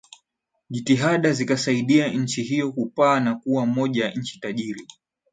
Jitihada 0.69 1.33
zikasaidia 1.33 2.07
nchi 2.07 2.43
hiyo 2.43 2.71
kupaa 2.71 3.19
na 3.19 3.35
kuwa 3.35 3.65
moja 3.65 4.05
ya 4.05 4.11
nchi 4.11 4.39
tajiri 4.39 4.87